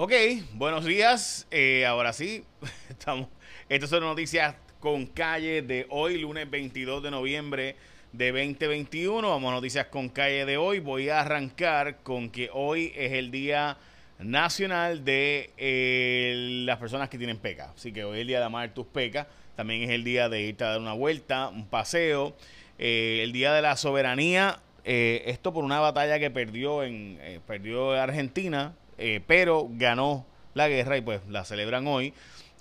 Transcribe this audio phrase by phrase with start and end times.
[0.00, 0.12] Ok,
[0.52, 1.48] buenos días.
[1.50, 2.44] Eh, ahora sí,
[2.88, 3.26] estamos.
[3.68, 7.74] Estas son noticias con calle de hoy, lunes 22 de noviembre
[8.12, 9.28] de 2021.
[9.28, 10.78] Vamos a noticias con calle de hoy.
[10.78, 13.76] Voy a arrancar con que hoy es el día
[14.20, 17.72] nacional de eh, las personas que tienen peca.
[17.74, 19.26] Así que hoy es el día de amar tus pecas.
[19.56, 22.36] También es el día de irte a dar una vuelta, un paseo.
[22.78, 24.60] Eh, el día de la soberanía.
[24.84, 27.18] esto por una batalla que perdió en
[27.48, 32.12] perdió Argentina eh, pero ganó la guerra y pues la celebran hoy.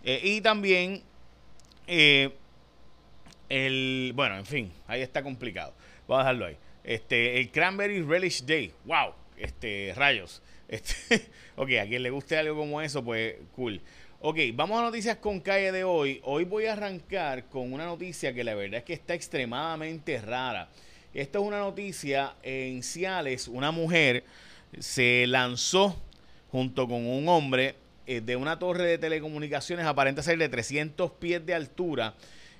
[0.04, 1.02] Eh, y también
[1.88, 2.32] eh,
[3.50, 5.73] el, bueno, en fin, ahí está complicado.
[6.08, 6.58] Vamos a dejarlo ahí.
[6.84, 8.72] Este, el Cranberry Relish Day.
[8.86, 10.41] Wow, este, rayos.
[10.68, 13.82] Este, ok, a quien le guste algo como eso, pues cool.
[14.20, 16.22] Ok, vamos a noticias con calle de hoy.
[16.24, 20.70] Hoy voy a arrancar con una noticia que la verdad es que está extremadamente rara.
[21.13, 24.24] Esta es una noticia en Ciales, una mujer
[24.80, 25.96] se lanzó
[26.52, 27.76] junto con un hombre
[28.06, 32.16] eh, de una torre de telecomunicaciones aparenta ser de 300 pies de altura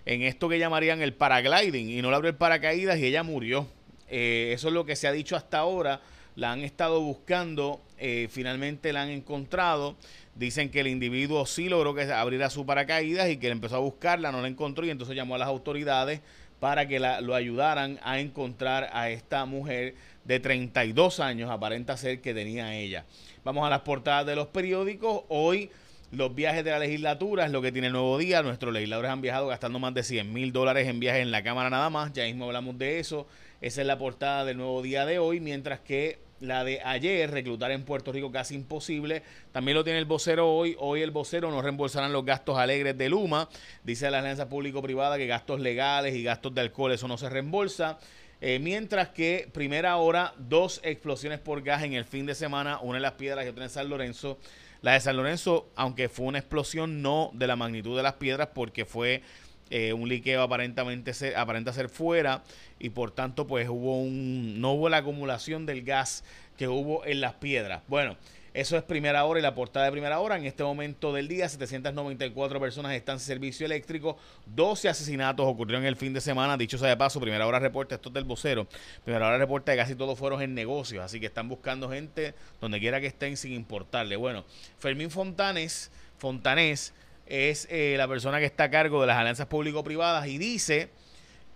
[0.06, 3.68] en esto que llamarían el paragliding y no le abrió el paracaídas y ella murió.
[4.10, 6.02] Eh, eso es lo que se ha dicho hasta ahora.
[6.36, 9.98] La han estado buscando, eh, finalmente la han encontrado.
[10.36, 14.32] Dicen que el individuo sí logró que abriera su paracaídas y que empezó a buscarla,
[14.32, 16.22] no la encontró y entonces llamó a las autoridades
[16.60, 22.22] para que la, lo ayudaran a encontrar a esta mujer de 32 años, aparenta ser
[22.22, 23.06] que tenía ella.
[23.44, 25.24] Vamos a las portadas de los periódicos.
[25.30, 25.70] Hoy
[26.12, 28.42] los viajes de la legislatura es lo que tiene el nuevo día.
[28.42, 31.70] Nuestros legisladores han viajado gastando más de 100 mil dólares en viajes en la Cámara
[31.70, 32.14] nada más.
[32.14, 33.28] Ya mismo hablamos de eso.
[33.62, 35.40] Esa es la portada del nuevo día de hoy.
[35.40, 39.24] Mientras que la de ayer, reclutar en Puerto Rico casi imposible.
[39.52, 40.76] También lo tiene el vocero hoy.
[40.80, 43.50] Hoy el vocero no reembolsarán los gastos alegres de Luma.
[43.84, 47.98] Dice la alianza público-privada que gastos legales y gastos de alcohol, eso no se reembolsa.
[48.40, 52.98] Eh, mientras que primera hora, dos explosiones por gas en el fin de semana, una
[52.98, 54.38] en las piedras y otra en San Lorenzo.
[54.82, 58.50] La de San Lorenzo, aunque fue una explosión, no de la magnitud de las piedras,
[58.54, 59.24] porque fue
[59.70, 62.44] eh, un liqueo aparentemente ser, aparenta ser fuera
[62.80, 66.24] y por tanto pues hubo un no hubo la acumulación del gas
[66.58, 67.82] que hubo en las piedras.
[67.88, 68.18] Bueno,
[68.58, 70.36] eso es primera hora y la portada de primera hora.
[70.36, 74.18] En este momento del día, 794 personas están en servicio eléctrico.
[74.48, 76.58] 12 asesinatos ocurrieron el fin de semana.
[76.58, 78.68] Dicho sea de paso, primera hora reporta, esto es del vocero.
[79.04, 81.04] Primera hora reporta que casi todos fueron en negocios.
[81.04, 84.16] Así que están buscando gente donde quiera que estén sin importarle.
[84.16, 84.44] Bueno,
[84.80, 86.96] Fermín Fontanes, Fontanés
[87.30, 90.90] es eh, la persona que está a cargo de las alianzas público-privadas y dice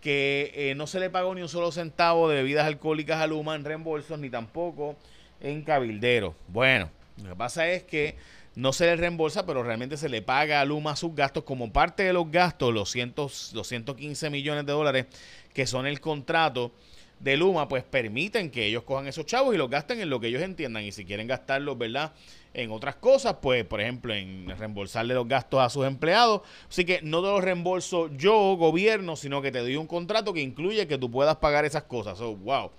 [0.02, 3.56] que eh, no se le pagó ni un solo centavo de bebidas alcohólicas a Luma
[3.56, 4.96] en reembolsos, ni tampoco
[5.40, 6.36] en cabildero.
[6.48, 6.90] Bueno,
[7.24, 8.16] lo que pasa es que
[8.56, 12.04] no se le reembolsa, pero realmente se le paga a Luma sus gastos como parte
[12.04, 15.06] de los gastos, los, cientos, los 115 millones de dólares
[15.54, 16.72] que son el contrato
[17.22, 20.28] de Luma, pues permiten que ellos cojan esos chavos y los gasten en lo que
[20.28, 20.84] ellos entiendan.
[20.84, 22.14] Y si quieren gastarlos, ¿verdad?
[22.54, 26.42] En otras cosas, pues, por ejemplo, en reembolsarle los gastos a sus empleados.
[26.68, 30.42] Así que no te los reembolso yo, gobierno, sino que te doy un contrato que
[30.42, 32.20] incluye que tú puedas pagar esas cosas.
[32.20, 32.72] Wow,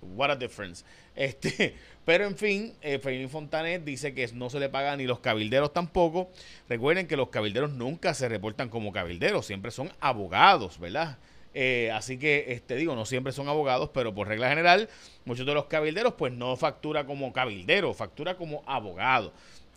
[0.00, 0.84] what a difference.
[1.16, 1.74] Este,
[2.06, 6.30] pero en fin, eh, Fontanet dice que no se le paga ni los cabilderos tampoco.
[6.68, 11.18] Recuerden que los cabilderos nunca se reportan como cabilderos, siempre son abogados, ¿verdad?
[11.52, 14.88] Eh, así que, este, digo, no siempre son abogados, pero por regla general,
[15.24, 19.32] muchos de los cabilderos, pues no factura como cabildero, factura como abogado.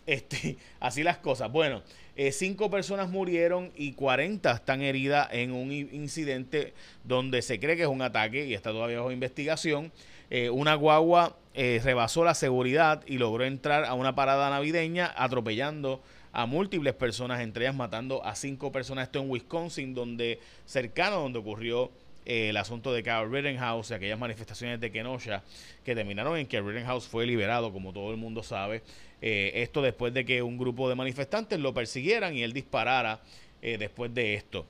[0.06, 1.50] Este, así las cosas.
[1.50, 1.82] Bueno,
[2.16, 7.82] eh, cinco personas murieron y 40 están heridas en un incidente donde se cree que
[7.82, 9.92] es un ataque y está todavía bajo investigación.
[10.30, 16.02] Eh, una guagua rebasó la seguridad y logró entrar a una parada navideña atropellando
[16.34, 19.06] a múltiples personas, entre ellas matando a cinco personas.
[19.06, 21.92] Esto en Wisconsin, donde cercano donde ocurrió
[22.26, 25.44] eh, el asunto de Carl Rittenhouse aquellas manifestaciones de Kenosha
[25.84, 28.82] que terminaron en que Rittenhouse fue liberado, como todo el mundo sabe.
[29.22, 33.20] Eh, esto después de que un grupo de manifestantes lo persiguieran y él disparara
[33.62, 34.66] eh, después de esto.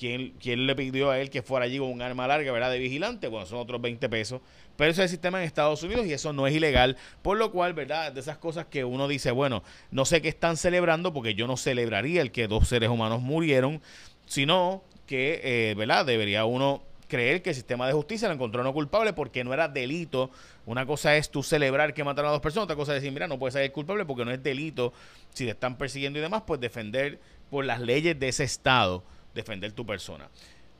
[0.00, 2.70] ¿Quién, ¿Quién, le pidió a él que fuera allí con un arma larga, ¿verdad?
[2.70, 3.28] De vigilante.
[3.28, 4.40] Bueno, son otros 20 pesos.
[4.78, 6.96] Pero eso es el sistema en Estados Unidos y eso no es ilegal.
[7.20, 8.10] Por lo cual, ¿verdad?
[8.10, 11.58] De esas cosas que uno dice, bueno, no sé qué están celebrando porque yo no
[11.58, 13.82] celebraría el que dos seres humanos murieron,
[14.24, 16.06] sino que, eh, ¿verdad?
[16.06, 19.68] Debería uno creer que el sistema de justicia lo encontró no culpable porque no era
[19.68, 20.30] delito.
[20.64, 23.28] Una cosa es tú celebrar que mataron a dos personas, otra cosa es decir, mira,
[23.28, 24.94] no puede ser culpable porque no es delito.
[25.34, 27.20] Si te están persiguiendo y demás, pues defender
[27.50, 29.04] por las leyes de ese estado,
[29.34, 30.28] defender tu persona.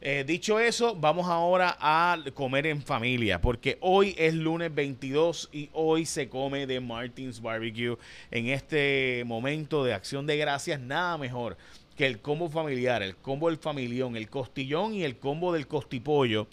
[0.02, 5.68] Eh, dicho eso, vamos ahora a comer en familia, porque hoy es lunes 22 y
[5.74, 7.98] hoy se come de Martins Barbecue.
[8.30, 11.58] En este momento de acción de gracias, nada mejor
[11.98, 16.48] que el combo familiar, el combo del familión, el costillón y el combo del costipollo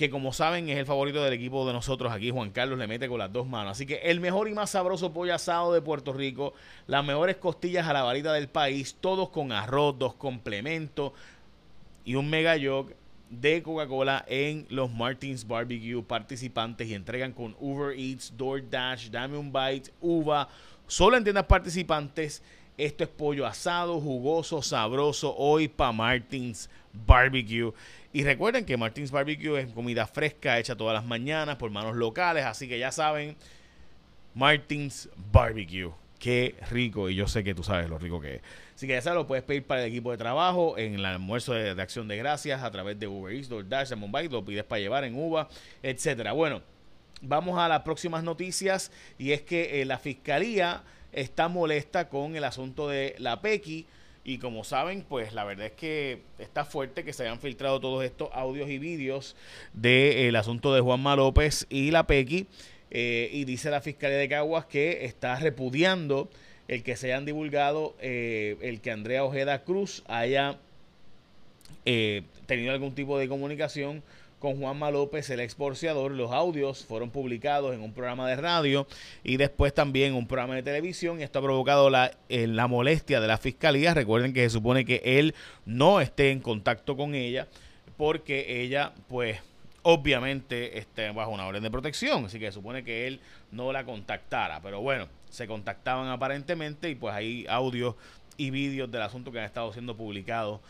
[0.00, 3.06] que como saben es el favorito del equipo de nosotros aquí, Juan Carlos le mete
[3.06, 3.72] con las dos manos.
[3.72, 6.54] Así que el mejor y más sabroso pollo asado de Puerto Rico,
[6.86, 11.12] las mejores costillas a la varita del país, todos con arroz, dos complementos
[12.06, 12.94] y un mega jog
[13.28, 19.52] de Coca-Cola en los Martins Barbecue participantes y entregan con Uber Eats, DoorDash, Dame un
[19.52, 20.48] Bite, Uva,
[20.86, 22.42] solo en tiendas participantes.
[22.80, 27.74] Esto es pollo asado, jugoso, sabroso, hoy para Martins Barbecue.
[28.10, 32.46] Y recuerden que Martins Barbecue es comida fresca hecha todas las mañanas por manos locales,
[32.46, 33.36] así que ya saben,
[34.34, 35.90] Martins Barbecue.
[36.18, 38.42] Qué rico, y yo sé que tú sabes lo rico que es.
[38.74, 41.52] Así que ya sabes, lo puedes pedir para el equipo de trabajo en el almuerzo
[41.52, 45.04] de, acción de gracias a través de Uber Eats, DoorDash, Mumbai, lo pides para llevar
[45.04, 45.50] en Uva,
[45.82, 46.32] etcétera.
[46.32, 46.62] Bueno,
[47.20, 52.44] vamos a las próximas noticias y es que eh, la fiscalía está molesta con el
[52.44, 53.86] asunto de la PECI
[54.22, 58.04] y como saben, pues la verdad es que está fuerte que se hayan filtrado todos
[58.04, 59.34] estos audios y vídeos
[59.72, 62.46] del asunto de Juanma López y la Pequi.
[62.92, 66.28] Eh, y dice la Fiscalía de Caguas que está repudiando
[66.66, 70.58] el que se hayan divulgado, eh, el que Andrea Ojeda Cruz haya
[71.84, 74.02] eh, tenido algún tipo de comunicación
[74.40, 76.10] con Juanma López, el exporciador.
[76.12, 78.88] Los audios fueron publicados en un programa de radio
[79.22, 81.20] y después también un programa de televisión.
[81.20, 83.94] Y esto ha provocado la, eh, la molestia de la fiscalía.
[83.94, 85.34] Recuerden que se supone que él
[85.66, 87.46] no esté en contacto con ella
[87.98, 89.38] porque ella, pues,
[89.82, 92.24] obviamente está bajo una orden de protección.
[92.24, 93.20] Así que se supone que él
[93.52, 94.60] no la contactara.
[94.62, 97.94] Pero bueno, se contactaban aparentemente y pues hay audios
[98.38, 100.60] y vídeos del asunto que han estado siendo publicados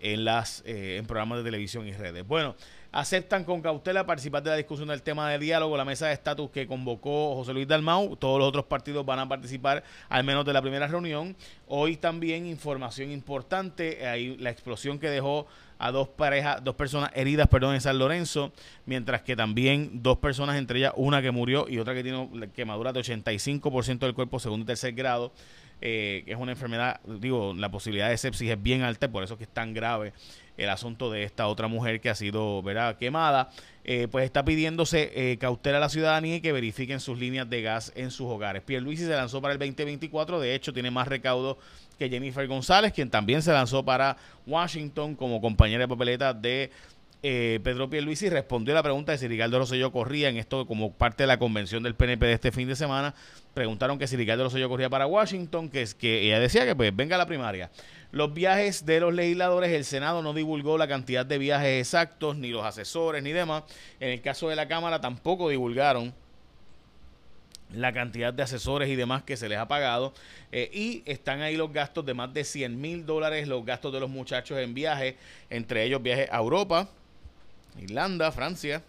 [0.00, 2.26] en las eh, en programas de televisión y redes.
[2.26, 2.54] Bueno,
[2.92, 6.50] aceptan con cautela participar de la discusión del tema de diálogo, la mesa de estatus
[6.50, 8.16] que convocó José Luis Dalmau.
[8.16, 11.36] Todos los otros partidos van a participar al menos de la primera reunión.
[11.66, 15.46] Hoy también información importante, hay la explosión que dejó
[15.78, 18.52] a dos parejas, dos personas heridas, perdón, en San Lorenzo,
[18.84, 22.92] mientras que también dos personas, entre ellas una que murió y otra que tiene quemadura
[22.92, 25.32] de 85% del cuerpo segundo y tercer grado,
[25.80, 29.38] eh, es una enfermedad, digo, la posibilidad de sepsis es bien alta, por eso es
[29.38, 30.12] que es tan grave
[30.56, 32.98] el asunto de esta otra mujer que ha sido ¿verdad?
[32.98, 33.50] quemada,
[33.84, 37.62] eh, pues está pidiéndose eh, cautela a la ciudadanía y que verifiquen sus líneas de
[37.62, 38.62] gas en sus hogares.
[38.62, 41.58] Pierluisi se lanzó para el 2024, de hecho tiene más recaudo
[41.98, 44.16] que Jennifer González, quien también se lanzó para
[44.46, 46.70] Washington como compañera de papeleta de
[47.22, 50.92] eh, Pedro Pierluisi respondió a la pregunta de si Ricardo Rosselló corría en esto como
[50.92, 53.14] parte de la convención del PNP de este fin de semana.
[53.54, 56.94] Preguntaron que si Ricardo Rosselló corría para Washington, que es que ella decía que pues
[56.94, 57.70] venga la primaria.
[58.12, 62.48] Los viajes de los legisladores, el Senado no divulgó la cantidad de viajes exactos, ni
[62.50, 63.64] los asesores, ni demás.
[63.98, 66.14] En el caso de la Cámara tampoco divulgaron
[67.72, 70.14] la cantidad de asesores y demás que se les ha pagado.
[70.52, 74.00] Eh, y están ahí los gastos de más de 100 mil dólares, los gastos de
[74.00, 75.16] los muchachos en viajes,
[75.50, 76.88] entre ellos viajes a Europa,
[77.80, 78.82] Irlanda, Francia.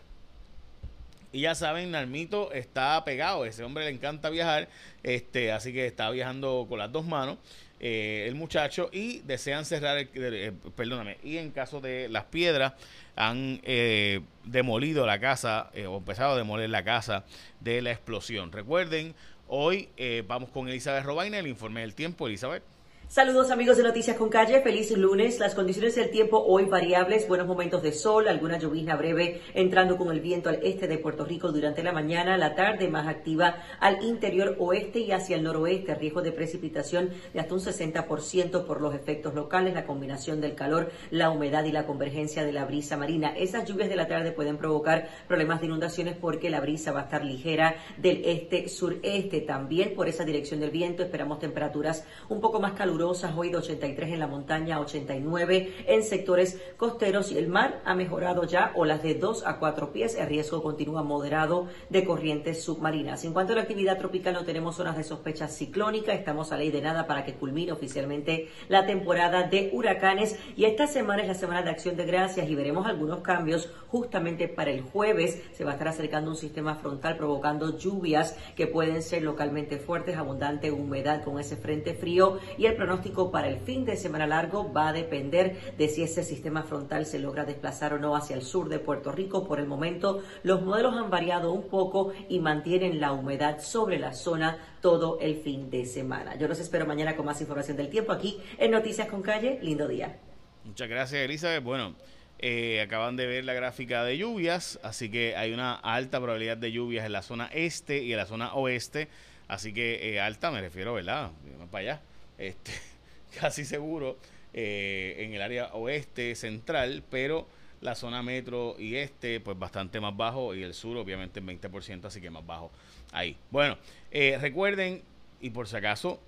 [1.31, 4.67] Y ya saben, Narmito está pegado, ese hombre le encanta viajar,
[5.03, 7.37] este, así que está viajando con las dos manos.
[7.81, 12.73] Eh, el muchacho y desean cerrar, el, eh, perdóname, y en caso de las piedras
[13.15, 17.23] han eh, demolido la casa o empezado a demoler la casa
[17.59, 18.51] de la explosión.
[18.51, 19.13] Recuerden,
[19.47, 19.89] hoy
[20.27, 22.27] vamos con Elizabeth Robaina, el informe del tiempo.
[22.27, 22.63] Elizabeth.
[23.11, 25.39] Saludos amigos de Noticias con Calle, feliz lunes.
[25.39, 30.11] Las condiciones del tiempo hoy variables, buenos momentos de sol, alguna llovizna breve entrando con
[30.11, 34.03] el viento al este de Puerto Rico durante la mañana, la tarde más activa al
[34.03, 38.93] interior oeste y hacia el noroeste, riesgo de precipitación de hasta un 60% por los
[38.93, 43.33] efectos locales, la combinación del calor, la humedad y la convergencia de la brisa marina.
[43.35, 47.03] Esas lluvias de la tarde pueden provocar problemas de inundaciones porque la brisa va a
[47.05, 49.41] estar ligera del este-sureste.
[49.41, 54.11] También por esa dirección del viento esperamos temperaturas un poco más calurosas hoy de 83
[54.11, 59.15] en la montaña, 89 en sectores costeros y el mar ha mejorado ya olas de
[59.15, 60.15] 2 a 4 pies.
[60.15, 63.23] El riesgo continúa moderado de corrientes submarinas.
[63.23, 66.13] En cuanto a la actividad tropical, no tenemos zonas de sospecha ciclónica.
[66.13, 70.37] Estamos a ley de nada para que culmine oficialmente la temporada de huracanes.
[70.57, 74.49] Y esta semana es la semana de acción de gracias y veremos algunos cambios justamente
[74.49, 75.41] para el jueves.
[75.53, 80.17] Se va a estar acercando un sistema frontal provocando lluvias que pueden ser localmente fuertes,
[80.17, 82.88] abundante humedad con ese frente frío y el pronóstico
[83.31, 87.19] para el fin de semana largo va a depender de si ese sistema frontal se
[87.19, 89.47] logra desplazar o no hacia el sur de Puerto Rico.
[89.47, 94.13] Por el momento, los modelos han variado un poco y mantienen la humedad sobre la
[94.13, 96.35] zona todo el fin de semana.
[96.35, 99.59] Yo los espero mañana con más información del tiempo aquí en Noticias con Calle.
[99.61, 100.17] Lindo día.
[100.63, 101.63] Muchas gracias, Elizabeth.
[101.63, 101.95] Bueno.
[102.41, 106.71] Eh, acaban de ver la gráfica de lluvias, así que hay una alta probabilidad de
[106.71, 109.09] lluvias en la zona este y en la zona oeste.
[109.49, 111.31] Así que eh, alta me refiero, ¿verdad?
[111.69, 112.01] Para allá
[112.39, 112.71] este,
[113.39, 114.17] casi seguro,
[114.53, 117.47] eh, en el área oeste central, pero
[117.81, 120.55] la zona metro y este, pues bastante más bajo.
[120.55, 122.71] Y el sur, obviamente, en 20%, así que más bajo
[123.11, 123.37] ahí.
[123.51, 123.77] Bueno,
[124.11, 125.03] eh, recuerden,
[125.41, 126.19] y por si acaso,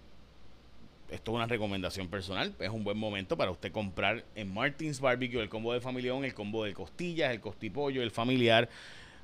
[1.09, 5.41] esto es una recomendación personal, es un buen momento para usted comprar en Martins Barbecue
[5.41, 8.69] el combo de familión, el combo de costillas, el costipollo, el familiar,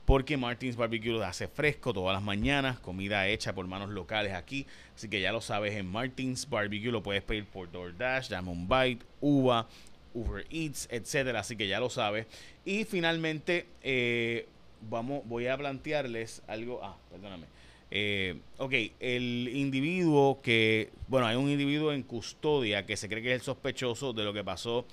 [0.07, 5.09] porque Martins Barbecue hace fresco todas las mañanas, comida hecha por manos locales aquí, así
[5.09, 9.67] que ya lo sabes, en Martins Barbecue lo puedes pedir por DoorDash, Diamond Bite, Uva,
[10.13, 12.25] Uber Eats, etcétera, así que ya lo sabes.
[12.63, 14.47] Y finalmente, eh,
[14.89, 17.47] vamos, voy a plantearles algo, ah, perdóname
[17.91, 23.33] eh, ok, el individuo que, bueno, hay un individuo en custodia que se cree que
[23.33, 24.85] es el sospechoso de lo que pasó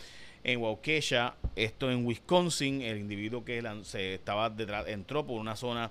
[0.45, 5.91] en Waukesha, esto en Wisconsin, el individuo que se estaba detrás, entró por una zona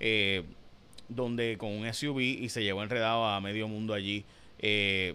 [0.00, 0.42] eh,
[1.08, 4.24] donde con un SUV y se llevó enredado a medio mundo allí.
[4.58, 5.14] Eh,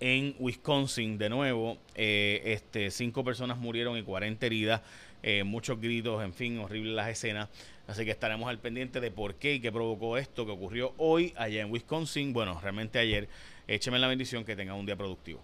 [0.00, 4.80] en Wisconsin, de nuevo, eh, este, cinco personas murieron y 40 heridas,
[5.44, 7.48] muchos gritos, en fin, horribles las escenas.
[7.88, 11.34] Así que estaremos al pendiente de por qué y qué provocó esto que ocurrió hoy
[11.36, 12.32] allá en Wisconsin.
[12.32, 13.28] Bueno, realmente ayer.
[13.66, 15.42] Écheme la bendición que tenga un día productivo.